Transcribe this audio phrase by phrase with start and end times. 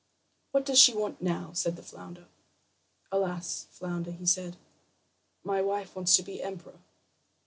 [0.49, 2.25] "What does she want now?" said the flounder.
[3.11, 4.57] "Alas, flounder," he said,
[5.43, 6.79] "my wife wants to be emperor."